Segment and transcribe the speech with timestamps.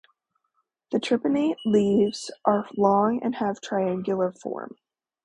[0.91, 4.75] The tripinnate leaves are long and have a triangular form.